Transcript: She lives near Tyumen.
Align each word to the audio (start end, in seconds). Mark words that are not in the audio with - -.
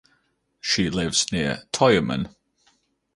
She 0.59 0.89
lives 0.89 1.31
near 1.31 1.65
Tyumen. 1.71 2.33